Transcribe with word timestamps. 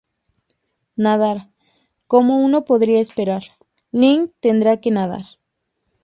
Nadar: 0.95 1.51
como 2.07 2.37
uno 2.43 2.65
podría 2.65 2.99
esperar, 3.01 3.43
Link 3.91 4.31
tendrá 4.39 4.77
que 4.77 4.89
nadar. 4.89 5.25